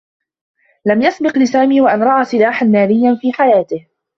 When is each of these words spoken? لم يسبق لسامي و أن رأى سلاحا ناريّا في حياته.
لم 0.85 1.01
يسبق 1.01 1.37
لسامي 1.37 1.81
و 1.81 1.87
أن 1.87 2.03
رأى 2.03 2.25
سلاحا 2.25 2.65
ناريّا 2.65 3.15
في 3.21 3.33
حياته. 3.33 3.87